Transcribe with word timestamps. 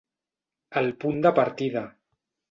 El 0.81 0.87
punt 1.03 1.19
de 1.25 1.31
partida. 1.41 1.83